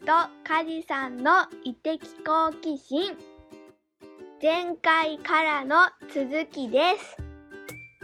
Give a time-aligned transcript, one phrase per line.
[0.00, 0.06] と
[0.44, 1.30] カジさんの
[1.62, 3.12] 異的好奇心
[4.42, 5.76] 前回からの
[6.14, 6.80] 続きで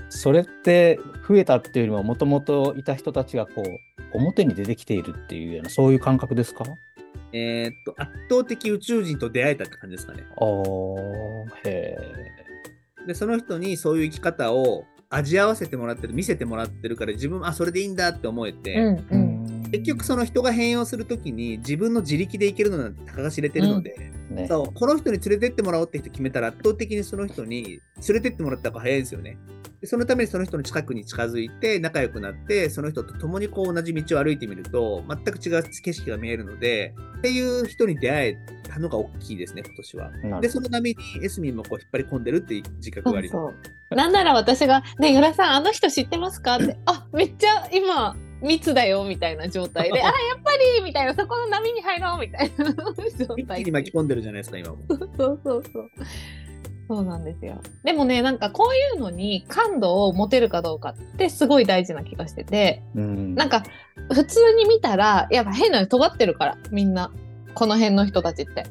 [0.08, 6.64] すそれって増えたっていうよりももともといた人たちがこう表に出てきているっていうようなそういう感覚ですか？
[7.32, 10.24] えーっと、圧倒的宇宙人と出会えたって感じですかね。
[10.36, 11.96] あーへ
[13.06, 19.04] で、その人にそういう生き方を味合わせてもらってる、見せてもらってるから、自分、あ、それでいいんだって思えて、うんえ。
[19.10, 19.25] うん。
[19.70, 27.80] 結局その人が変容するときに自分の自力でいけるのなんてたかが知れてるので、ね、そうこの人に連れてってもらおうって人決めたら圧倒的にその人に連
[28.14, 29.38] れてってもらった方が早いんですよね。
[29.80, 38.36] でそのためにその人の近くに近づいて仲良くなってその人と共にこう同じ道を歩いてみると全く違う景色が見えるのでっていう人に出会え
[38.68, 40.40] たのが大きいですね今年は。
[40.40, 43.36] でその波にエスミンもこう引っ張り込んでるっていう自覚があります。
[43.36, 43.52] そ
[43.90, 54.78] うなんなら私が「ねえ与田さんあの人知ってますか?」って「あめっちゃ今密だよ」みたいな状態で「あやっぱり!」みたいなそこの波に入ろうみたいな状一気態に巻き込んでるじゃないですか今も。
[54.88, 55.08] そう
[55.42, 55.90] そうそう。
[56.88, 57.60] そうなんですよ。
[57.82, 63.64] でもね、なんかこういうのに感度を持てるかどうかってすごい大事な気がしてて、うんなんか
[64.12, 67.10] 普通に見たら、やっぱ変なの尖ってるから、みんな。
[67.54, 68.66] この辺の人たちって。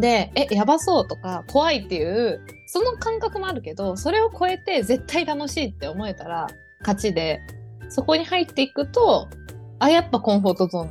[0.00, 6.46] で、え、やばそうとか怖いっていう、その感覚もあるけど、それを超えて絶対楽しいって思えたら
[6.80, 7.40] 勝ちで、
[7.90, 9.28] そこに入っていくと、
[9.78, 10.90] あ、やっぱコンフォートゾーン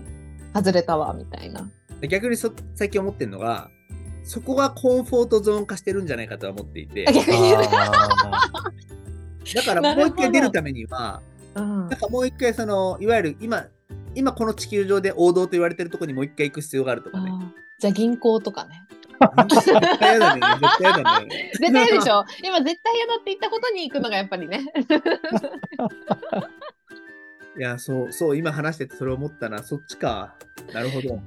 [0.54, 1.70] 外れたわ、みたいな。
[2.02, 3.70] で逆にそ最近思ってるのが
[4.24, 7.54] そこがコンフォートゾーン化してるんじゃないかとは思っていてあ逆に。
[7.56, 7.62] あ
[9.56, 11.22] だからもう一回出るためには
[11.56, 13.66] うんなんかもう一回そのいわゆる今
[14.14, 17.32] 今この地球上で王道と言われてるところにもう一回行く必要があるとかね。
[17.80, 18.82] じゃあ銀行とかね。
[19.50, 20.42] 絶対嫌 だね。
[20.62, 21.52] 絶対嫌だね。
[21.54, 24.62] 絶対嫌でしょ今絶対嫌だって言ったことに行くのがやっぱりね。
[27.60, 29.62] いや、そう、そう、今話しててそれ思ったな。
[29.64, 30.36] そっちか。
[30.74, 31.20] なるほど。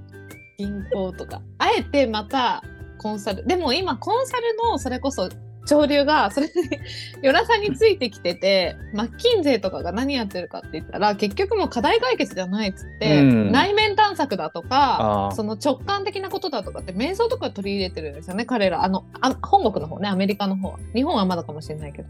[0.58, 1.42] 銀行とか。
[1.58, 2.62] あえてまた
[2.98, 3.46] コンサル。
[3.46, 5.28] でも今コンサルのそれこそ
[5.64, 6.80] 潮流がそれで
[7.22, 22.08] 与田さんについてきててマッキンゼーとかが何やってるかって言ったら結局もう課題解決じゃないっつって、うん内面探索だとかその直感的なことだとかって瞑想とか取り入れてるんですよね彼らあのあ本国の方ねアメリカの方は日本はまだかもしれないけど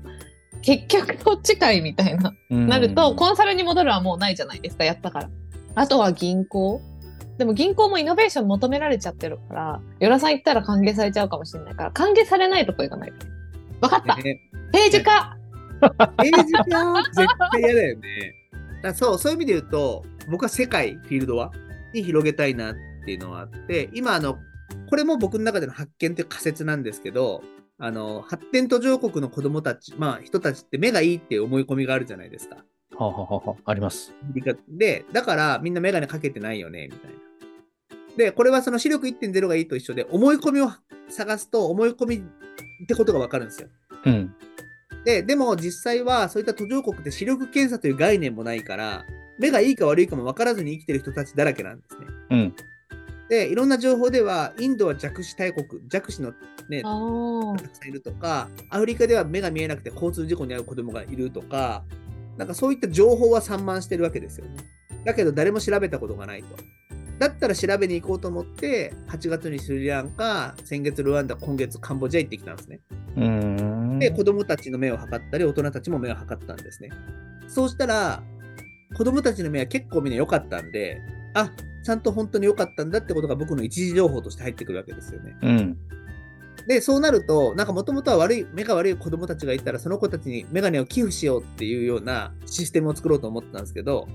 [0.63, 5.31] 結局こっちかいみたいなうんなると、コンサルに戻るはもうないじゃないですか、やったから。
[5.75, 6.81] あとは銀行。
[7.39, 13.27] でも銀行もイノベーション求められちゃってるから、与田さん行ったら歓迎されちゃうかもしれないから、歓迎されないとこ行かないと。
[13.81, 14.41] わかった、ね、
[14.73, 15.37] ページ化
[15.81, 18.35] ページか絶対嫌だよね。
[18.83, 21.53] だそう、そういう意味で言うと、僕は世界、フィールドは、
[21.93, 22.75] に広げたいなっ
[23.05, 24.39] ていうのはあって、今、あの、
[24.89, 27.43] これも僕の中での発見という仮説なんですけど、
[27.85, 32.65] あの、発展途上国の子供たち、まあ、人たちって目がいいっていう思い込みがあるじゃないですか。
[32.97, 34.15] はあはあはああります。
[34.69, 37.17] で、だからみんなメガネかけてないよね、みたいな。
[38.17, 40.71] で、これはその視力1.0がいいと一緒で、思い込みを
[41.09, 43.69] 探すと思い込みってことがわかるんですよ。
[44.05, 44.33] うん。
[45.05, 49.05] で、でも実際はそういった途上国って視力検査という概念もないから、
[49.41, 52.07] 目がいいか悪いかも分からずに生きてる人たちだらけなんですね。
[52.31, 52.55] うん。
[53.33, 56.35] で、いろんな情報では、インドは弱視大国、弱視の
[56.69, 61.83] ね、あたくさんいるとか、アフリカでは目が見えなくて交通事故に遭う子供がいるとか、
[62.37, 64.57] なんかそういった情報は散漫してるわけですよね。
[65.07, 66.49] だけど誰も調べたことがないと。
[67.19, 72.81] だったら調べに行こうと思って、8月にスリランカ、先月ルワンダ、今月カンボジア行ってきたんですね。
[73.17, 73.25] うー
[73.95, 73.99] ん。
[73.99, 76.91] で、子供たちの目を測ったり、大人たちも目を測ったんですね。
[77.49, 78.23] そうしたら、
[78.95, 81.01] 子供たちの目は結構みんな良かったんで、
[81.33, 81.51] あ、
[81.83, 85.37] ちゃんと本当に良かったんだってことが僕の一時情報として入ってくるわけですよね。
[85.43, 85.79] うん。
[86.67, 94.09] で、そうなると、なんかもともとは悪い、目が悪い子供たちがいたら、その子たちにメガネを寄付しようっていうようなシステムを作ろうと思ってたんですけど、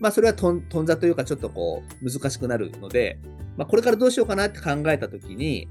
[0.00, 3.18] まあそれはとんとんざというかちょっとこう難しくなるので、
[3.56, 5.68] まあこれからどうしようかなって考えたときに、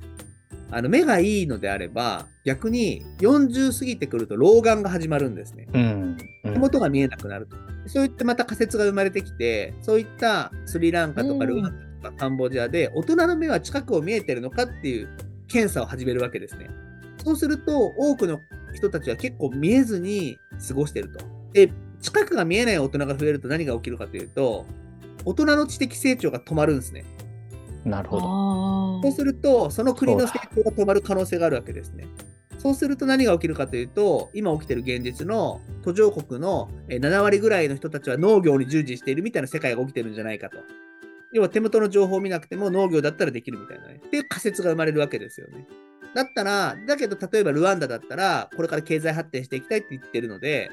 [0.75, 5.67] あの目がいいのであれば、逆に40過ぎてくると老眼が始まるんですね。
[5.73, 5.81] うん。
[5.81, 7.55] うん手元が見えなくなると。
[7.87, 15.09] そういってまた仮説が生まれてきて、そういったスリランカとかうんルワンダとかカンボジアで、大人の目は近くを見えてるのかっていう
[15.47, 16.69] 検査を始めるわけですね。
[17.23, 18.39] そうすると、多くの
[18.73, 20.37] 人たちは結構見えずに
[20.67, 21.25] 過ごしてると。
[21.53, 21.71] で、
[22.01, 24.65] 近くが見えない大人が増えると何が起きるかというと、
[25.25, 27.05] 大人の知的成長が止まるんですね。
[27.85, 27.89] あ。
[27.89, 28.25] なるほど。
[28.25, 32.07] あそうすると、その国の成長が止まる可能性があるわけですね。
[32.57, 40.57] そうすると何が起きるかというと、今起きている現実の途上国のえー7割ぐらいの人たちは農業に従事しているみたいな世界が起きてるんじゃないかと。
[41.33, 44.01] 要は手元の情報を見なくても農業だったらできるみたいなね。
[44.05, 45.67] っていう仮説が生まれるわけですよね。
[46.13, 50.69] だったら、だけど例えばルワンダだったら、これから経済発展していきたいって言ってるので、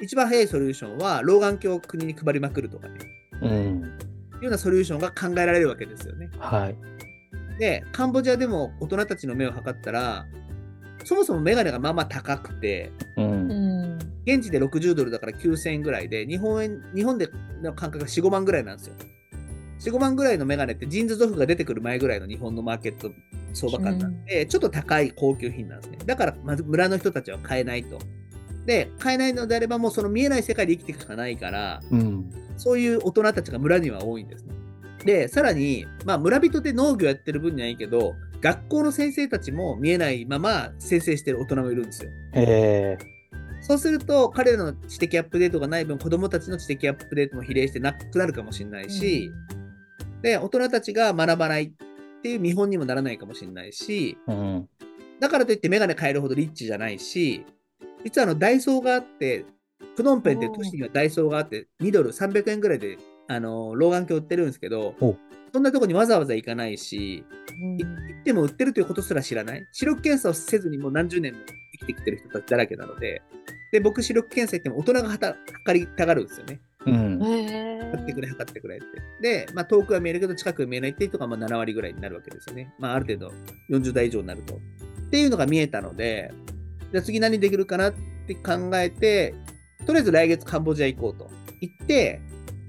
[0.00, 2.98] 一番早いソリューションは老眼鏡を国に配りまくるとかね。
[3.42, 3.98] うん。
[4.44, 6.30] いようなソリューションが考えられるわけですよね。
[6.38, 6.76] はい。
[7.58, 10.26] で、カンボジアでも大人たちの目を測ったら、
[11.04, 13.50] そもそもメガネがまあまあ高くて、うん。
[13.50, 13.54] う
[13.96, 13.98] ん。
[14.26, 17.28] 現地で60ドルだから9000円ぐらいで、日本円、日本で
[17.62, 18.94] の感覚が4、5万ぐらいなんですよ。
[19.80, 23.12] 4、5万ぐらいのメガネってジーンズ族が出てくる前ぐらいの日本のマーケット
[23.52, 25.98] 相場感なんで、ちょっと高い高級品なんですね。
[26.04, 27.98] だから、まず村の人たちは買えないと。
[28.66, 32.30] で、買えないのであれば、もうその見えない世界で生きていくしかないから、うん。
[32.56, 34.54] そういう大人たちが村には多いんですね。
[35.04, 42.10] で、さらに、まあ、村人で農業やってる分にはいいけど、学校の先生たちも見えないまま先生してる大人もいるんですよ。
[42.32, 42.98] へえ。
[43.62, 49.30] そうすると、彼らの知的アップデートがない分、子供たちの知的アップデートも比例してなくなるかもしれないし、
[50.20, 51.72] で、大人たちが学ばないっ
[52.22, 54.68] ていう見本にもならないかもしれないし、うん。
[55.20, 57.46] だからといってメガネ買えるほどリッチじゃないし、
[58.04, 59.44] 実はあのダイソーがあって、
[59.96, 62.98] プノンペンっていう都市にはダイソーがあって、2ドル300円ぐらいで、
[63.28, 64.94] あの、老眼鏡売ってるんですけど
[65.52, 67.24] そんなとこにわざわざ行かないし、い
[67.78, 67.88] 行
[68.20, 69.66] っても売ってるということすら知らない。
[69.72, 71.38] 視力検査をせずにもう何十年も
[71.80, 73.22] 生きてきてる人たちだらけなので、
[73.72, 76.60] で、僕視力検査行っても大人がはた測りたがるんですよね。
[76.86, 77.22] うん。
[77.22, 78.86] へ測ってくれ、測ってくれって。
[79.22, 82.74] で、まあ、遠くは見えるけど近くは見えないっていう人がまあ7割ぐらいになるわけですよね。
[82.78, 83.34] まあ、ある程度
[83.70, 84.54] 40代以上になると。
[84.54, 84.58] っ
[85.10, 86.32] ていうのが見えたので、
[86.94, 87.92] じゃあ次何できるかなっ
[88.28, 89.34] て考えて、
[89.84, 91.28] とりあえず来月カンボジア行こうと。
[91.60, 92.20] 行って、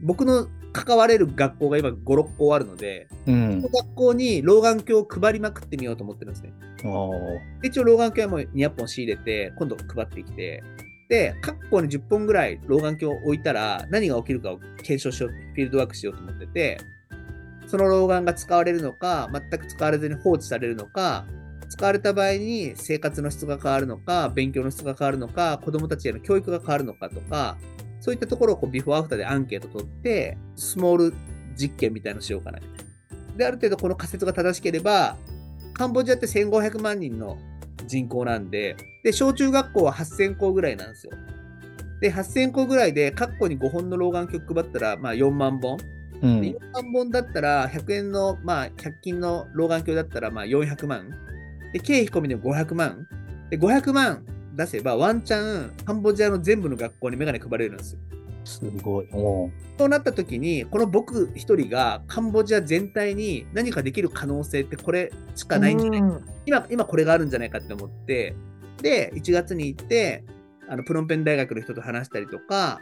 [0.01, 3.69] 僕の関われる学校が今5、6校あるので、うんその。
[3.69, 6.53] 学校に老眼鏡を配りまくってみようと思ってるんですね。
[7.61, 10.63] 一応老眼鏡はもう200本仕入れて、今度配ってきて、
[11.07, 16.79] で、各校に10本ぐらい老眼鏡を置いたら何が起きるかを検証しよう、フィールドワークしようと思ってて、
[17.67, 21.27] その老眼が使われるのか、全く使われずに放置されるのか、
[21.69, 27.57] 使われた場合に生活の質が変わるのか、勉強の質が変わるのか、子供たちへの教育が変わるのかとか、
[27.99, 31.13] そういったところをこうビフォーアフターでアンケート取って、スモール
[31.55, 33.37] 実験みたいのしようかなみたいな。
[33.37, 35.17] で、ある程度この仮説が正しければ、
[35.73, 37.37] カンボジアって1500万人の
[37.87, 41.13] 人口なんで、で、小中学校は8000校ぐらいなんですよ。
[42.01, 45.77] で、8000校ぐらいで、各校に5本の老眼鏡配ったら、まあ4万本。
[46.21, 51.09] うんで4万本だったら、100円の、まあ100均の老眼鏡だったら、まあ400万。
[51.75, 53.05] で、経費込みで500万。
[53.49, 54.23] で、500万
[54.55, 57.99] 出せば、ワンチャン、カンボジアの全部の学校にメガネ配れるんですよ。
[58.45, 59.09] すごい。
[59.11, 68.37] そうなった時に、この僕一人がカンボジア全体に何かできる可能性ってこれしかないんじゃないうん今、今これがあるんじゃないかって思って、
[68.81, 70.23] で、1月に行って、
[70.69, 72.79] あの、プノンペン大学の人と話したりとか、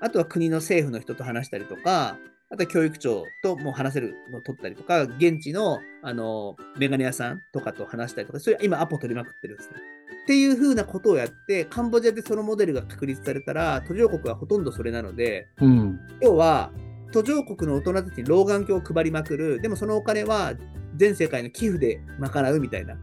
[0.00, 2.18] あとは国の政府の人と話したりとか、
[2.52, 9.76] あとは教育長とも話せるのを取ったりとか、現地の、あの、メガネ屋さんとかと話したりとか、それ今アポ取りまくってるんですね。
[10.24, 15.98] っていう風なことをやって、カンボジアでそのモデルが確立されたら、途上国はほとんどそれなので、うん。
[16.20, 16.70] 要は、
[17.10, 19.62] 途上国の大人たちに老眼鏡を配りまくる。
[19.62, 20.52] でもそのお金は
[20.96, 22.98] 全世界の寄付で賄うみたいな。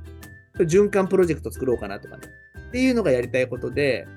[0.60, 2.28] 循環プロジェクト作ろうかなとかね。
[2.68, 4.08] っていうのがやりたいことで、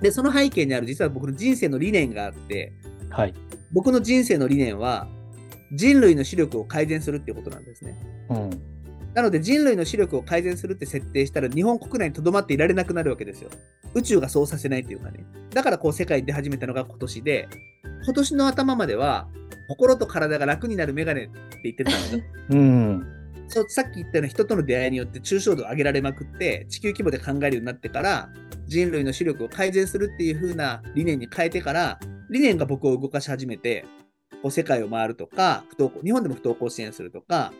[0.00, 2.72] で、その背景にある実は僕の人生の理念があって、
[3.10, 3.34] はい。
[3.72, 5.08] 僕の人生の理念は、
[5.72, 7.98] 人類の視力を改善するっていうことなんですね。
[8.30, 8.50] うん。
[9.14, 13.50] なので人類の視力を改善するって設定したら日本国内に留まっていられなくなるわけですよ。
[13.94, 15.24] 宇宙がそうさせないっていうかね。
[15.50, 17.48] だからこう世界に出始めたのが今年で、
[18.04, 19.28] 今年の頭までは
[19.68, 22.24] 心と体が楽になるメガネって言ってたんだよ。
[22.50, 23.18] うん。
[23.48, 28.28] そうさっき言ったような人との出会いによって抽象度を上げられまくって地球規模で考えるようになってから
[28.66, 31.98] 人類の視力を改善するっていう風な理念に変えてから
[32.30, 33.84] 理念が僕を動かし始めて
[34.42, 37.52] こう世界を回るとか不登校日本でも不登校支援するとか、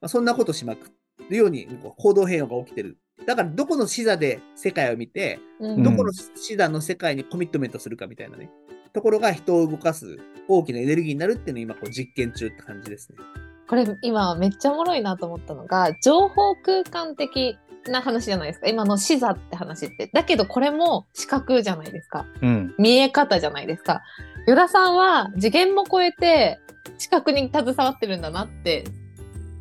[0.00, 0.90] まあ、そんなことしまく
[1.28, 2.98] るようにこう行動変容が起きてる。
[3.26, 5.82] だからどこの視座で世界を見てうん。
[5.82, 8.50] どこの視座の世界にコミットメントするかみたいなね。
[8.92, 10.18] ところが人を動かす
[10.48, 13.18] 大きなエネルギーになるっていうのを今こう実験中って感じですね。
[13.66, 17.56] これ今めっちゃおもろいなと思ったのが情報空間的
[17.90, 18.68] な話じゃないですか。
[18.68, 20.10] 今の視座って話って。
[20.12, 22.26] だけどこれも視覚じゃないですか。
[22.42, 22.74] うん。
[22.78, 24.02] 見え方じゃないですか。
[24.46, 26.60] 与田さんは次元も超えて
[26.98, 28.84] 視覚に携わってるんだなって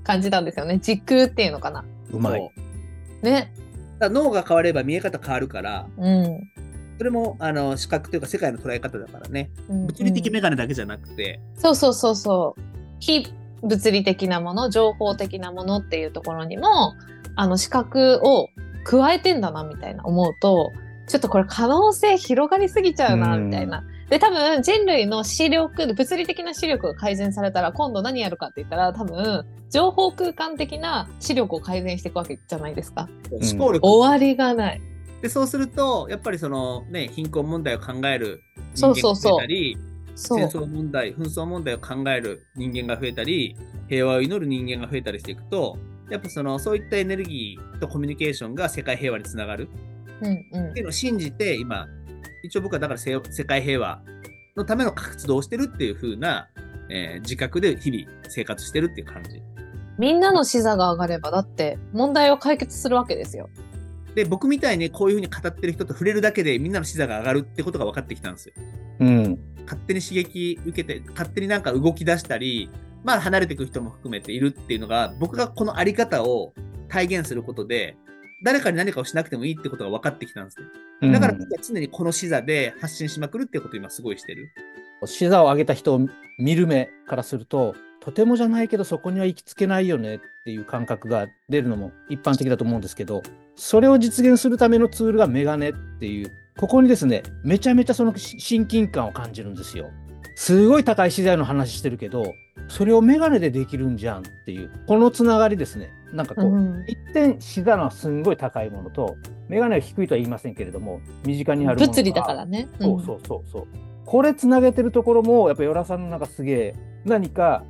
[0.03, 0.79] 感じたんですよね。
[0.79, 1.85] 時空っていうのかな。
[2.11, 2.51] うまい。
[3.21, 3.53] ね。
[3.99, 6.51] 脳が変われば見え方変わるから、うん。
[6.97, 9.49] それもあの視覚というか世界の捉え方だからね。
[9.69, 9.87] うん。
[9.87, 12.61] 物理的メガネだけじゃなくて、そうそうそうそう。
[12.99, 13.27] 非
[13.63, 16.95] 物理的なもの情報的なものっていうところにも
[17.35, 18.49] あの視覚を
[18.83, 20.73] 加えてんだなみたいな思うと
[21.07, 23.83] ちょっとこれ可能性広がりすぎちゃうなうんみたいな。
[24.09, 33.05] で多分人類の視力物理的な視力が改善されたら今度何やるかって言ったら多分情報空間的な視力を改善していくわけじゃないですか。
[33.05, 34.81] ん思考力、終わりがない。
[35.23, 38.41] でそうすると、やっぱりそのね、貧困問題を考える
[38.75, 39.77] 人間がそうそうそう増えたり、
[40.15, 40.37] そう。
[40.37, 43.55] 戦争問題、紛争問題を考える人間が増えたり、
[43.87, 45.77] 平和を祈る人間が増えたりしていくと、
[46.13, 49.67] やっぱそのそういったエネルギーとコミュニケーションが世界平和につながる
[50.21, 51.87] うんうんっていうのを信じて、今、
[52.43, 53.99] 一応僕はだからせ世界平和
[54.55, 56.47] のための活動をしてるっていう風な、
[56.91, 59.41] えー自覚で日々生活してるっていう感じ。
[59.97, 63.49] みんなの視座が上がれば、だって問題を解決するわけですよ。
[64.13, 68.53] で、僕みたいにこういう風に語ってる人と触れるだけでみんなの視座が上がるってことが分かってきたんですよ。
[68.99, 69.39] うん。
[69.65, 72.69] 勝手に刺激受けて、勝手になんか動き出したり、
[73.03, 76.53] まあ離れていく人も含めているっていうのが、僕がこのあり方を
[76.87, 77.97] 体現することで、
[78.43, 80.59] 誰かに何かをしなくてもいいってことが分かってきたんです
[81.01, 81.11] ね。
[81.11, 84.49] だからうん僕は常にこの視座で発信しまくるってことを今すごいしてる。
[85.05, 86.07] 視座を上げた人を
[86.37, 93.23] 見る目からすると、とてもじゃないけどそこには行きつけないよねっていう感覚が出るのも一般的だと思うんですけど、
[93.55, 99.89] それを実現するためのツールがメガネっていう、ここにですね、めちゃめちゃそのし親近感を感じるんですよ。
[100.35, 102.33] すごい高い資材の話してるけど、
[102.67, 105.91] それをメガネでできるんじゃんっていう、このつながりですね。
[106.11, 109.15] なんかこう、うん一点視座のすんごい高いものと、
[109.47, 112.67] メガネは低いとは言いませんけれども、身近にあるものが物理だからね。
[112.79, 113.67] そうそうそうそう。
[114.05, 117.63] これつなげてるところも、やっぱ与良さんのなんかすげえ、何か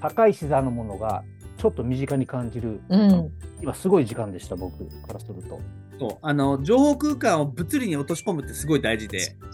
[0.00, 1.24] 高い視座のものが
[1.56, 3.00] ちょっと身近に感じる、うん。
[3.00, 3.32] うん。
[3.62, 5.60] 今すごい時間でした、僕からすると。
[5.98, 9.50] そうあの情報空間を物理に落とし込むってすごい大事で、あ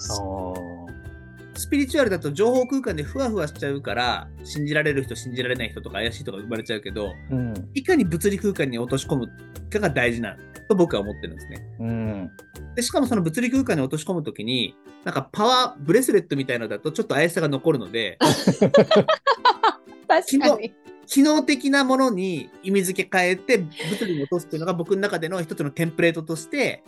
[1.54, 7.54] スピリチュアルだと情報空間でふわふわしちゃうから、信じられる人、信じられない人とか怪しい人が生まれちゃうけど、うん。
[7.74, 9.28] いかに物理空間に落とし込む
[9.70, 10.36] かが大事な
[10.68, 11.66] と僕は思ってるんですね。
[11.80, 12.30] うん。
[12.74, 18.18] で、しかもその物理空間に落とし込むときに、なんかパワー、ブレスレットみたいのだとちょっと怪しさが残るので、
[20.08, 20.74] 確かに。
[21.06, 26.82] 機能的なものに意味付け変えて物理に落とすっていうのが僕の中での一つのテンプレートとして、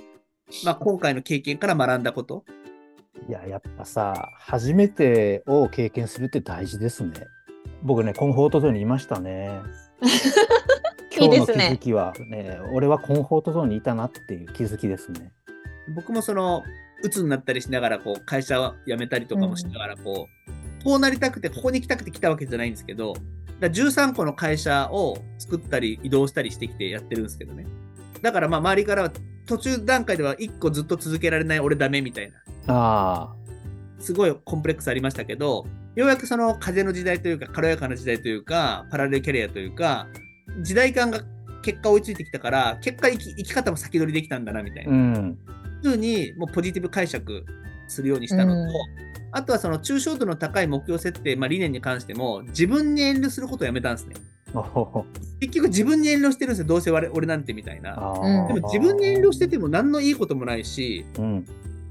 [0.65, 2.45] まあ今回の経験から学んだこと。
[3.29, 7.13] いや、やっぱさ、初めてを経験するって大事ですね。
[7.83, 9.61] 僕ね、コンフォートゾーンにいましたね。
[11.19, 15.33] いいですね今日の気づきはね、俺はコンフォートゾーンにいたなっていう気づきですね。
[15.95, 16.63] 僕もその、
[17.03, 20.29] 鬱になったりしながら、こう、会社を辞めたりとかもしながら、こ
[20.81, 23.27] う、こうなりたくて、ここに来たくて来たわけじゃないんですけど、だか
[23.61, 27.67] ら13個の会社を作ったり移動したりしてきてやってるんですけどね。
[28.23, 29.13] だからまあ周りからは
[29.47, 32.37] 途中段階では1個ずっと続けられない俺ダメみたいな、
[32.69, 33.35] あ
[33.99, 40.07] すごいコンプレックスありましたけど、ようやくその風の時代というか、軽やかな時代というか、パラレルキャリアというか、
[40.63, 41.21] 時代感が
[41.63, 44.95] 結果追いついてきたから、結果生き生き方も先取りできたんだなみたいあ、な。
[44.95, 45.39] うん。
[45.83, 47.45] ふうにもうポジティブ解釈
[47.89, 54.15] するようにしたのと、うんあとはその抽象度の高い目標設定、まあ、理念に関しても自分に遠慮することをやめたんですね。
[55.41, 57.91] 結局自分に遠慮してるんですよ、どうせ俺俺なんてみたいな。
[58.49, 61.45] でも自分に遠慮してても何のいいこともないし、うん。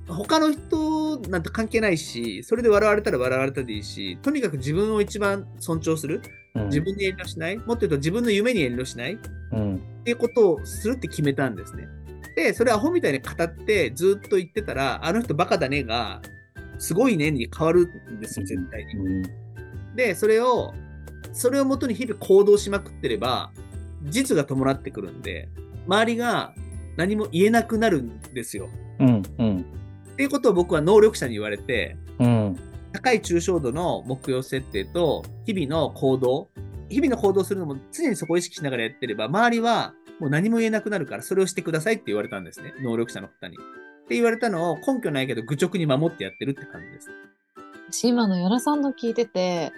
[0.08, 6.22] 他の人なんて関係ないし、それで笑われたら笑われたでいいし、とにかく自分を一番尊重する、
[6.54, 9.18] うん自分に遠慮しない、もっと言うと自分の夢に遠慮しないっ
[9.52, 9.82] うん。
[10.06, 11.88] ていうことをするって決めたんですね。
[12.38, 16.22] で、それアホみたいに語ってずっと言ってたら、あの人バカだねが、
[16.78, 18.94] すごいねに変わるんですよ、絶対に。
[18.94, 19.24] うん
[19.96, 20.74] で、それを、
[21.32, 23.52] それをもとに日々行動しまくってれば、
[24.04, 25.50] 実が伴ってくるんで、
[25.88, 26.54] 周りが
[26.98, 28.70] 何も言えなくなるんですよ。
[29.00, 29.24] うん。
[29.40, 29.66] うん。
[30.16, 32.58] っていうことを僕は能力者に言われて、うん。
[32.94, 36.48] 高い抽象度の目標設定と日々の行動、
[36.88, 42.74] 日々の行動するのも常にそこを意識しながらやってれば、周りはもう何も言えなくなるから、それをしてくださいって言われたんですね。
[42.82, 43.58] 能力者の方に。
[43.58, 47.10] って言われたのを根拠ないけど愚直に守ってやってるって感じです。
[47.92, 49.74] 私今のよらさんの聞いてて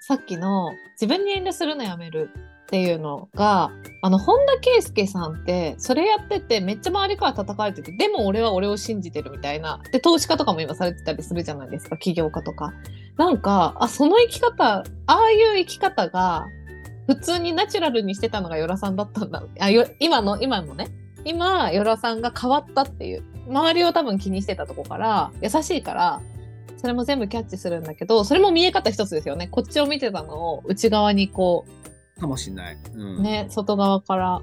[0.00, 2.30] さっきの自分に遠慮するのやめる
[2.66, 3.70] っていうのが
[4.02, 9.80] あの本田圭佑さんってそれやっててめっちゃ周りから叩かれててでも俺は俺を信じてるみたいな。
[9.92, 11.96] で投資家とかも今されてたりするじゃないですか。
[11.96, 12.74] 起業家とか。
[13.16, 16.46] なんかあその生き方ああいう生き方が
[17.06, 19.44] 普通にナチュラルにしてたのがよらさんだったんだ。
[19.60, 20.88] あよ今の今のね。
[21.24, 23.22] 今よらさんが変わったっていう。
[23.48, 26.20] 周りを多分気にしてたとこから優しいから
[26.76, 29.48] それも全部キャッチするんだけどそれも見え方一つですよね。
[29.48, 31.75] こっちを見てたのを内側にこう
[32.20, 32.78] かもしれない。
[32.94, 32.98] う。
[32.98, 33.22] うん。
[33.22, 34.42] ね外側から。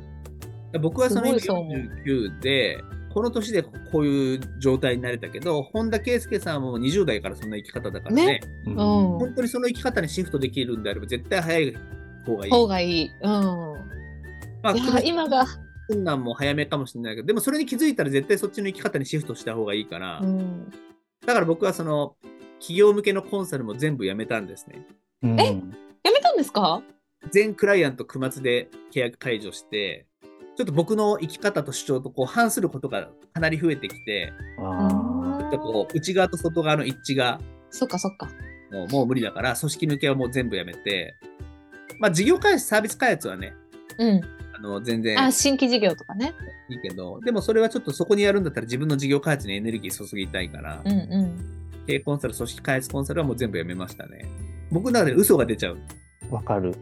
[0.79, 1.89] 僕はその今すごいそう思う。
[2.05, 2.77] 49で、
[3.13, 8.25] この年でこういう状態になれたけど、本田圭佑さんはもう20代からそんな生き方だからね。
[8.25, 8.41] ね。
[8.65, 8.71] うん。
[8.71, 8.77] うん。
[9.19, 11.75] 本当にその生き方にシフトできるんであれば、絶対早い
[12.25, 12.51] 方がいい。
[12.51, 13.31] 方がいいうん
[14.63, 15.45] まあ、今が。
[15.89, 20.71] 困難も早めかもしれないけど、でもそれに気づいたら絶対そっちの生き方にシフトした方がいいから、うん。
[21.25, 22.15] だから僕はその、
[22.59, 24.87] 企業向けのコンサルも全部やめたんですね。
[25.21, 25.39] うん。
[25.39, 25.47] え？
[26.03, 26.81] やめたんですか？
[27.31, 30.05] 全クライアント9末で契約解除して、
[30.55, 37.39] ちょっと僕の生き方と主張とこう反することがかなり増えてきて、あちょっとこう内側と外側の一致が、
[37.69, 38.29] そっかそっか
[38.71, 41.15] もうもう無理だから、組織抜けはもう全部やめて、
[41.99, 43.53] まあ事業開発、サービス開発はね、
[43.97, 44.21] うん。
[44.55, 46.33] あの全然あ、新規事業とかね。
[46.69, 51.85] いいけど、でもそれはちょっとそこにやるんだったら自分の事業開発にエネルギー注ぎたいから、うんうん。
[51.87, 54.25] 経営コンサル、組織開発コンサルはもう全部やめましたね。
[54.71, 55.79] 僕の中で嘘が出ちゃう。
[56.29, 56.73] わかる。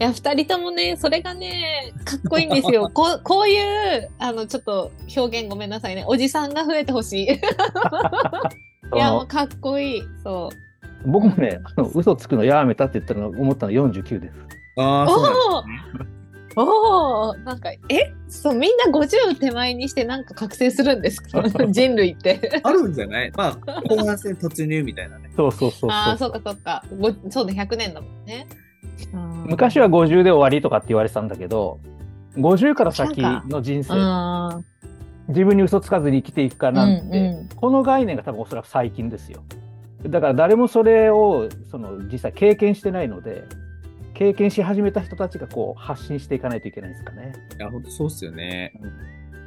[0.00, 2.90] いや、二人ともね、それがね、かっこいいんですよ。
[2.94, 6.04] こう、こういう、あの、ちょっと表現ごめんなさいね。
[6.08, 7.26] おじさんが増えてほしい。
[8.94, 10.02] いや、もうかっこいい。
[10.24, 11.08] そう。
[11.08, 14.34] 僕もね、あの嘘つくのやめたって言ったの思ったの49です。
[14.78, 15.32] ああ、そうなん
[15.66, 16.10] ですね。
[16.56, 18.12] おおなんか、え？
[18.28, 21.42] そう、みんな50手前にしてなんか覚醒するんですか？
[21.68, 22.60] 人類って。
[22.62, 23.32] あるんじゃない？
[23.36, 25.30] まあ、後半戦突入みたいなね。
[25.36, 26.84] そうそうそうああ、そそううかそうか。
[26.98, 28.46] ごそうだ、100年だもんね。
[29.12, 31.78] うん昔は50で終わりとかって言われてたんだけど、
[32.36, 34.60] 50から先の人生、あ
[35.28, 39.42] 自分に嘘つかずに生きていくかーなんて、うんうんこの概念が多分おそらく最近ですよ。
[40.06, 43.44] だから誰もそれをその実際経験してないので、
[44.14, 47.32] 経験し始めた人たちがこう発信していかないといけないですかね。
[47.58, 48.72] いや、本当そうっすよね。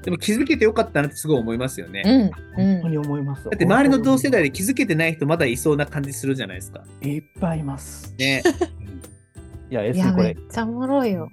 [0.03, 2.03] でも気づけてよかったなってすごい思いますよね。
[2.05, 2.91] うん本当うん。
[2.91, 3.43] に思います。
[3.43, 6.83] だって周りの同世代で気づけてない人まだいそうな感じするじゃないですか。
[7.01, 8.15] いっぱいいます。
[8.17, 8.41] ね。
[9.69, 11.29] いや、エスいや、これ、めっちちゃおもろいよ。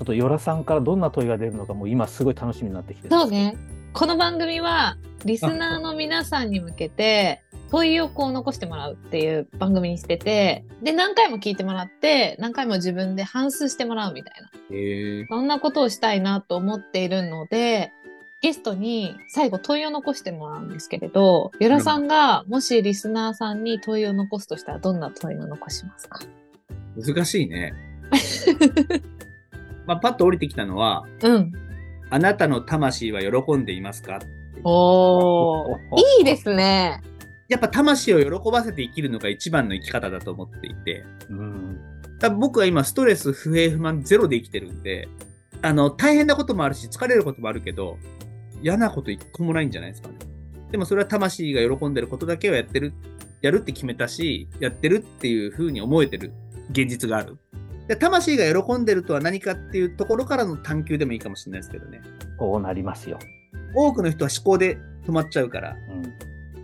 [0.00, 3.56] ょっとヨラさんからどんな問いが出るのか、もう今すごい楽しみになってきてるそうね。
[3.92, 14.50] この番組は、リスナーの皆さんに向けて、問いをこう残してもらうっていう番組にしてて、で、何回も聞いてもらって、何回も自分で反数してもらうみたいな。
[15.28, 17.92] そんなことをしたいなと思っているので、
[18.40, 26.20] ゲストに最後問いを残してもらうんですけれど、よらさんがもしリスナーさんに問いを残すとしたらどんな問いを残しますか？
[26.96, 27.74] 難しいね。
[29.86, 31.52] まあ、パッと降りてきたのは、うん。
[32.10, 34.20] あなたの魂は喜んでいますか？
[34.62, 35.78] おー。
[36.18, 37.02] いいですね。
[37.48, 41.78] やっぱ魂を喜ばせて生きるのが一番の生き方だと思っていて、うん。
[42.18, 45.08] 多分僕は今ストレス、不平不満ゼロで生きてるんで、
[45.60, 47.98] あの、大変なこともあるし、疲れることもあるけど、
[48.62, 50.14] 嫌なこと一個もないんじゃないですかね。
[50.70, 52.92] でもそれは魂が喜んでることだけをやってる、
[53.42, 56.32] やるって決めたし、やってるっていう風に思えてる
[56.70, 57.38] 現実がある。
[57.88, 62.02] で魂が喜んでるとは何かっていうところからの探求でもいいかもしれないですけどね。
[62.38, 63.18] こうなりますよ。
[63.74, 65.76] 多くの人は思考で止まっちゃうから。
[65.90, 66.04] うん。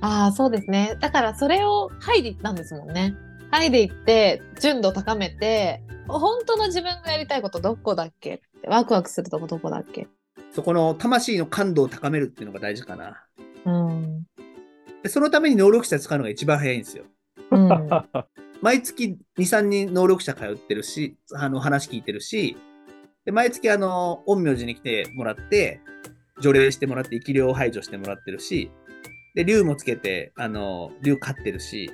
[0.00, 0.96] ああ、そうですね。
[1.00, 3.14] だからそれを剥いでいったんですもんね。
[3.52, 10.08] 剥いでいって、純度高めて、本当の自分がやりたいことどこだっけってワクワクするとこどこだっけ
[10.52, 13.24] そこの魂の感度を高めるっていうのが大事かな。
[13.64, 14.24] うん。
[15.02, 17.04] でそのために能力者使うのが一番早いんですよ。
[17.50, 17.68] うん。
[18.62, 22.56] 毎月2、3人能力者通ってるし、あの話聞いてるし、
[23.24, 25.80] で毎月あの、陰陽師に来てもらって、
[26.40, 28.70] 除霊してもらって、生き量を排除してもらってるし、
[29.34, 31.90] で、竜もつけて、あの、竜飼ってるし、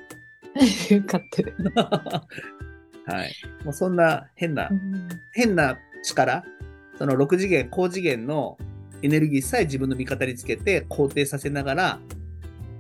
[1.07, 1.55] 買ってる。
[1.75, 3.33] はい。
[3.65, 4.69] もうそんな変な、
[5.33, 6.45] 変な力、
[6.99, 8.57] その6次元、高次元の
[9.03, 12.01] エネルギーさえ自分の味方につけて肯定させながら、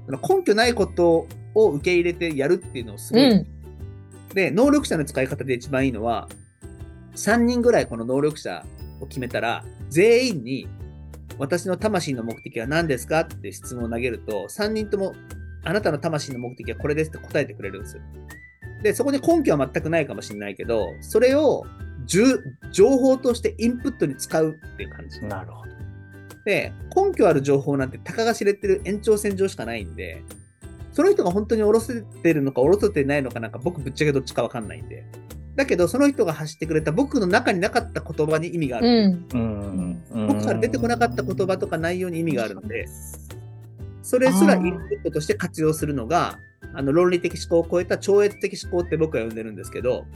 [0.09, 3.56] 根拠ないことを受け入れてやるっていうのをすごい、うん
[4.37, 6.29] で、能力者の使い方で一番いいのは、
[7.14, 8.66] 3人ぐらいこの能力者
[9.01, 10.68] を決めたら、全員に、
[11.38, 15.14] 私の魂の目的は何ですかって質問を投げると、3人とも、
[15.64, 18.03] あなたの魂の目的はこれですって答えてくれるんですよ。
[18.83, 21.64] で、そこに根拠は全くないかもしれないけど、それを
[22.05, 25.22] 情報としてインプットに使うっていう感じ。
[25.22, 25.72] なるほど。
[26.44, 30.22] で、根拠ある情報なんてたかが知れてる延長線上しかないんで、
[30.97, 35.05] その人が本当に下ろせてるのか下ろせてないのかなんか僕ぶっちゃけどっちかわかんないんで。
[35.55, 38.89] だけど、その人が発してくれた僕の中になかった言葉に意味がある。
[39.35, 42.89] うん僕から出てこなかった言葉とか内容に意味があるので、
[44.03, 46.39] それすらインプットとして活用するのが、
[46.73, 50.07] あの論理的思考を超えた超越的思考って僕は呼んでるんですけど、思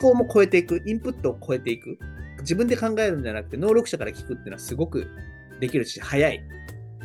[0.00, 1.96] 考も超えていく、インプットを超えていく、
[2.40, 5.06] 自分で考えるんじゃなくて能力者から聞くっていうのはすごく
[5.60, 6.42] できるし、早い。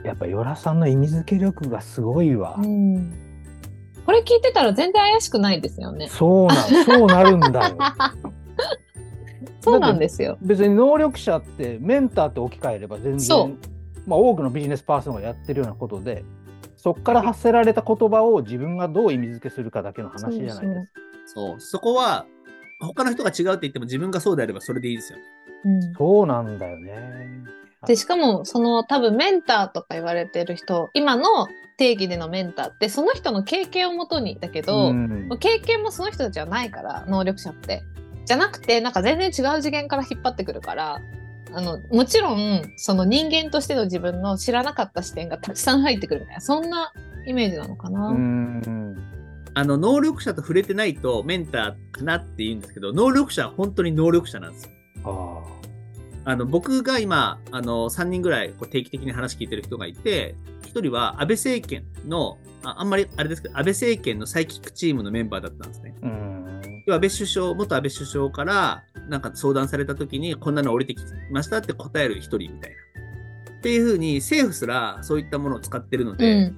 [0.03, 2.55] やっぱヨラさんの意味付け力がすごいわ。
[2.57, 3.13] うん。
[4.05, 6.07] これ聞いてたら全然怪しくないですよね。
[6.07, 7.77] そうなん、そうなるんだよ。
[9.61, 10.37] そうなんですよ。
[10.41, 13.57] 別に能力者ってメンターって置き換えれば全そう然、
[14.07, 16.23] まあ、多くのビジネスパーソンがやってるようなことで
[16.79, 20.63] そこから発せられた言葉を自分がどう意味付けするかだけの話じゃないですか。
[21.25, 21.59] そう。
[21.59, 22.25] そこは、
[22.79, 25.25] 他の人が違うって言っても自分がそうであればそれでいいですよね。
[25.65, 27.27] うんそうなんだよね。
[27.87, 37.83] で、しかも、その多分メンターとか言われてる人、今の定義でのメンターってその人の経験をもとにだけど、うん経験もその人たちはないから、能力者って。
[38.25, 41.01] じゃなくて、なんか全然違う次元から引っ張ってくるから、
[41.53, 46.91] あの、もちろん、その人間としての自分の知らなかった視点がたくさん入ってくるみたいな、そんな
[47.25, 48.07] イメージなのかな。
[48.07, 48.97] うん
[49.55, 54.69] あの、能力者と触れてないとメンターかなって言うんですけど、能力者は本当に能力者なんです
[55.03, 55.43] よ。
[56.29, 65.95] ああの、僕が今、あの、3人ぐらいこう定期的に話聞いてる人がいて、1人は安倍政権の、ああんまりあれですけど、安倍政権のサイキックチームのメンバーだったんですね。
[66.03, 66.05] あ。
[66.05, 66.83] うん。
[66.85, 72.77] 要は安倍首相、元安倍首相から、なんか相談された時に、こんなの降りてきましたって答える一人みたいな。
[73.57, 76.55] っていうふうに、政府すらそういったものを使ってるのうで、ん。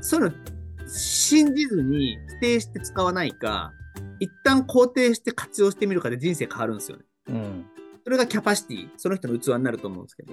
[0.00, 0.34] そういうの
[0.88, 3.72] 信じずに否定して使わないか、
[4.20, 7.04] 一旦肯定して活用してみるかで人生変わるんですよね。
[7.28, 7.66] うん。
[8.04, 10.32] それがキャパシティ、その人の器になると思うんですけど、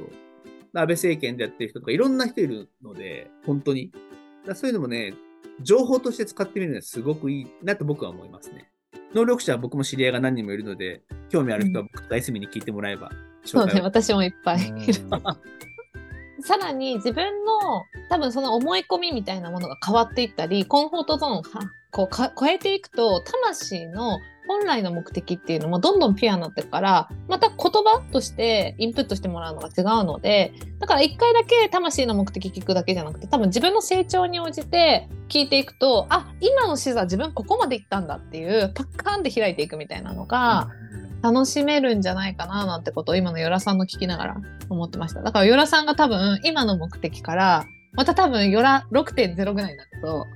[0.73, 3.91] 安倍政権でやってる人とかいろんな人いるので、本当に。
[4.45, 5.13] だそういうのもね、
[5.61, 8.71] 情報として使ってみるのはすごくいいなと僕は思いますね。
[9.13, 13.11] 能力者は僕も知り合いが何人もいるので、興味ある人は僕とかエスミに聞いてもらえば、
[13.43, 15.01] そうね、私もいっぱいいる。
[15.11, 15.21] うん
[16.41, 21.43] さらに自分の多分その思い込みみたいなものが変わっていったりコンフォートゾーンをは
[21.91, 24.19] こうか超えていくと魂の
[24.49, 40.69] 本来の目的っていうのもどんどんピュアになっていくからまた言葉としてインプットしてもらうのが違うのでだから一回だけ魂の目的聞くだけじゃなくて多分自分の成長に応じて聞いていくとあ今の視座自分ここまで行ったんだっていうパッカーンって開いていくみたいなのが、
[41.21, 44.37] 楽しめるんじゃないかななんてことを今のヨラさんの聞きながら
[44.69, 45.21] 思ってました。
[45.21, 50.27] だからヨラさんが多分今の目的からまた多分ヨラ6.0ぐらいになると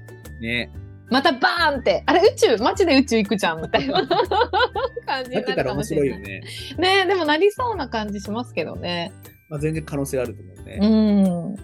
[0.41, 0.69] ね。
[1.09, 4.07] またバーンってあれ宇宙マジで宇宙行くじゃんみたいな
[5.05, 5.73] 感じになるか？
[5.73, 6.09] もしれない。
[6.09, 6.41] 白いよね。
[6.77, 9.11] ねでもなりそうな感じしますけどね。
[9.49, 10.79] まあ、全然可能性あると思うね。
[10.81, 10.87] う
[11.51, 11.55] ん。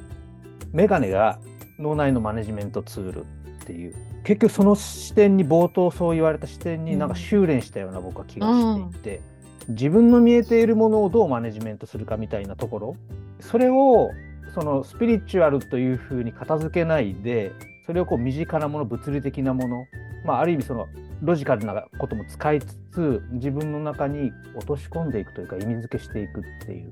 [0.72, 1.40] メガネが
[1.80, 3.26] 脳内のマネジメントツールっ
[3.66, 9.22] ていう結局その視点に冒頭そう言われた視点になんか修練したような僕は気がしていて、
[9.70, 12.96] 自分の見えているものをどうマネジメントするかみたいなところ
[13.40, 14.10] それを
[14.54, 17.52] そのスピリチュアルというふうに片付けないで
[17.90, 19.88] それをこう身近なもの物理的なもの、
[20.24, 20.88] まあ、ある意味その
[21.24, 26.92] ロジカルなことも使いつつ自分の中に落とし込んでいくというか意味付けしていくっていう。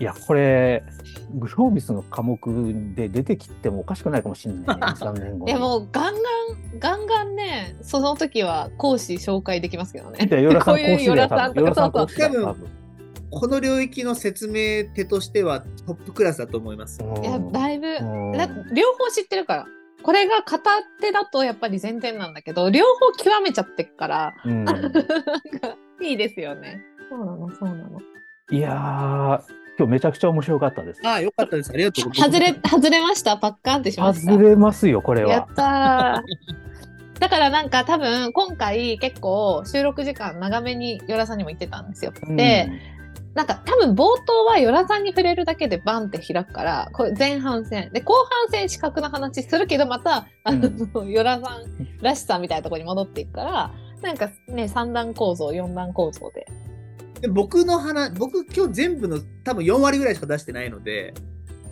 [0.00, 0.84] いやこれ
[1.30, 2.38] グロービスの科目
[2.94, 5.50] で出てきてもおかしくないかもしれないね 3年後に。
[5.50, 10.18] いやもうガンガンガンガンねその時は講師紹介できますけどね。
[10.24, 11.74] いう講師だよヨラさんとか。
[11.74, 12.66] そうそう多分。
[13.30, 17.00] この領域の説明手としてはトップクラスだと思います。
[17.02, 17.86] いやだいぶ。
[18.74, 19.66] 両方知ってるから。
[20.04, 25.00] これが片手だとやっぱり前提なんだけど両方極めちゃってっからうんなんか
[26.00, 26.82] いいですよね。
[27.10, 28.00] そうなのそうなの。
[28.50, 28.74] いやー
[29.76, 31.00] 今日めちゃくちゃ面白かったです。
[31.04, 31.70] ああ、よかったです。
[31.72, 32.38] ありがとうございます。
[32.38, 33.36] 外れ外れました？
[33.38, 34.32] パッカーンってしました。
[34.32, 35.54] 外れますよこれはやっ。
[35.54, 37.20] たー。
[37.20, 42.12] だからなんか多分今回結構収録時間長めにヨラさんにも言ってたんですよ。
[42.36, 42.68] で、
[43.34, 47.90] なんか多分冒頭はヨラさんに触れるだけでバンって開くからこれ前半戦。
[47.92, 51.64] で後半戦資格の話するけどまたあの、ヨラさん
[52.00, 56.46] らしさみたいなところに戻っていくからなんかね3段構造4段構造で。
[57.20, 61.14] で僕の話、僕今日全部の多分4割ぐらいしか出してないので、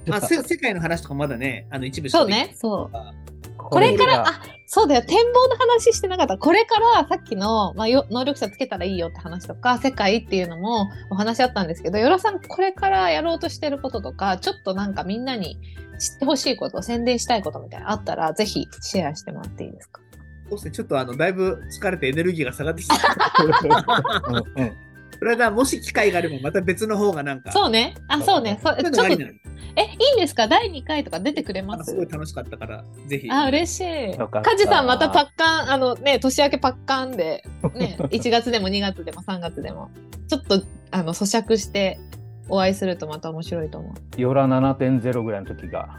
[0.06, 3.31] まあ、せ世界の話とかまだね、あの一部しかそうねそう
[3.72, 5.02] ここれからがあそうだよ。
[5.02, 6.38] 展望の話してなかった。
[6.38, 15.58] これからさっきの、まあ、よ能力者つけたらいいよって話とか世界っていうのもお話あったんですけどヨラさんこれからやろうとしてることとかちょっとなんかみんなに
[15.98, 20.00] 知ってほしいこと宣伝したいことみたいなのあったらぜひシェアしてもらっていいですか？
[20.48, 22.96] そうですね、ちょっとあのだいぶ疲れてエネルギーが下がってきた。
[24.56, 24.76] うんうん
[25.22, 27.52] それはもし機会があればまた別の方がなんか。
[27.52, 27.94] そうね。
[28.08, 28.58] あそうね。
[28.60, 30.48] そちょっとえいいんですか？
[30.48, 31.78] 第2回とか出てくれあます？
[31.78, 33.30] のすごい楽しかったから、ぜひ。
[33.30, 34.18] あ嬉しい。
[34.18, 34.40] よか。
[34.40, 39.90] ったカジさんまたパッカンあのね年明けパッカンでね 1月でも2月でも3月でも。
[40.26, 42.00] ちょっとあの咀嚼して
[42.48, 44.20] お会いするとまた面白いと思う。
[44.20, 45.90] ヨラ7.0ぐらいの時が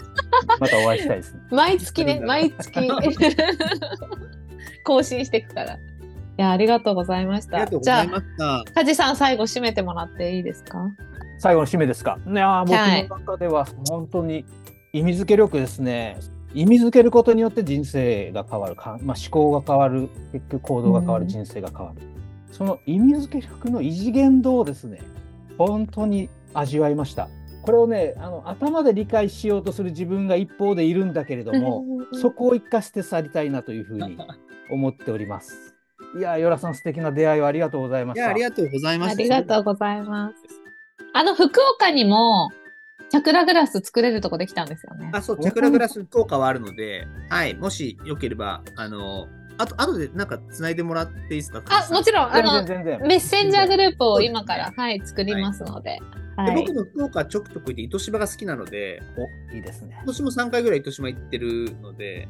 [0.60, 1.40] またお会いしたいですね。
[1.50, 2.78] 毎月ね毎月。
[4.84, 5.72] 更新していくから。
[5.74, 5.78] い
[6.36, 8.72] やありがとうございましありがたじゃあとうございました。
[8.74, 10.78] カジさん最後締めてもらっていいですか？
[11.38, 12.18] 最後の締めですか？
[12.26, 13.08] いやー僕はい。
[13.08, 14.44] の中では本当に
[14.92, 16.16] 意味付け力ですね。
[16.54, 18.76] 意味付けることによって人生が変わる。
[18.76, 20.08] か、まあ、思考が変わる。
[20.32, 21.28] 結局行動が変わる、うん。
[21.28, 22.02] 人生が変わる。
[22.52, 25.00] その意味付け力の異次元度をですね
[25.58, 27.28] 本当に味わいました。
[27.62, 34.16] これをねあの頭で理解しようとする自分が一方でいるんだけれども、 そこを生かして去りたいなというふうに
[34.70, 35.74] 思っております
[36.16, 39.22] いやーヨラさん素敵な出会いをありがとうございましたいや、ありがとうございまあした。
[39.22, 40.34] りがとうございます
[41.12, 42.50] あの福岡にも
[43.10, 51.62] チャクラグラス作れるとこできたんですよねあ、そう、チャクラグラス効果はあるので、はい、もしよければ、あの、あと、あとでなんか繋いでもらっていいですか？
[51.68, 55.98] あもちろんあの全然メッセンジャーグループを今から、はい、作りますので。
[56.36, 56.54] はい。
[56.54, 59.00] で僕も福岡ちょくちょく行って糸島が好きなので、
[59.50, 62.28] おいいですね今年も3回ぐらい糸島行ってるので、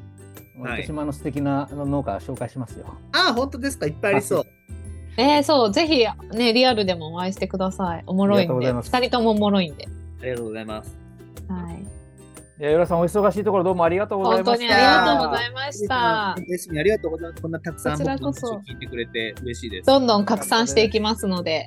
[0.58, 2.86] はい糸島の素敵な農家紹介しますよ。
[3.12, 3.86] ああ、本当ですか？
[3.86, 4.44] いっぱいありそう。
[5.18, 8.02] えー、そう、ぜひね、リアルでもお会いしてください。
[8.06, 8.52] おもろいんで。
[8.52, 9.88] ありがとうございます二人ともおもろいんで。
[10.20, 10.98] ありがとうございます。
[11.48, 11.82] はい。
[12.58, 14.50] いや、浦さん、お忙しいところどうもありがとうございました。
[14.50, 16.32] 本当にありがとうございました。
[16.32, 17.42] ありがとうございます。
[17.42, 19.86] こんなたくさんこちらこそ聞いてくれて嬉しいです。
[19.86, 21.66] どんどん拡散していきますので、